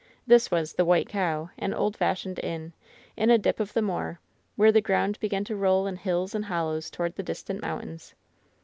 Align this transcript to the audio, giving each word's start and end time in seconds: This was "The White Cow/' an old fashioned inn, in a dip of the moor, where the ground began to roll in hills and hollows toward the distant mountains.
This 0.25 0.49
was 0.49 0.73
"The 0.73 0.83
White 0.83 1.07
Cow/' 1.09 1.51
an 1.59 1.75
old 1.75 1.95
fashioned 1.95 2.39
inn, 2.39 2.73
in 3.15 3.29
a 3.29 3.37
dip 3.37 3.59
of 3.59 3.73
the 3.73 3.83
moor, 3.83 4.19
where 4.55 4.71
the 4.71 4.81
ground 4.81 5.19
began 5.19 5.43
to 5.43 5.55
roll 5.55 5.85
in 5.85 5.97
hills 5.97 6.33
and 6.33 6.45
hollows 6.45 6.89
toward 6.89 7.15
the 7.17 7.21
distant 7.21 7.61
mountains. 7.61 8.15